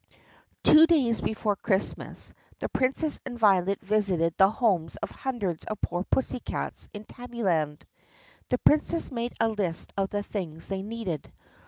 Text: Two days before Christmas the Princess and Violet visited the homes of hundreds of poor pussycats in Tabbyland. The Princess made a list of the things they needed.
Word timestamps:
Two 0.63 0.87
days 0.87 1.21
before 1.21 1.55
Christmas 1.55 2.33
the 2.57 2.67
Princess 2.67 3.19
and 3.23 3.37
Violet 3.37 3.79
visited 3.81 4.33
the 4.35 4.49
homes 4.49 4.95
of 4.95 5.11
hundreds 5.11 5.63
of 5.65 5.79
poor 5.79 6.03
pussycats 6.05 6.89
in 6.91 7.03
Tabbyland. 7.03 7.83
The 8.49 8.57
Princess 8.57 9.11
made 9.11 9.33
a 9.39 9.49
list 9.49 9.93
of 9.95 10.09
the 10.09 10.23
things 10.23 10.69
they 10.69 10.81
needed. 10.81 11.31